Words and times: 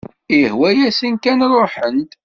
Ihwa-yasen 0.37 1.13
kan 1.23 1.39
ruḥen-d. 1.51 2.11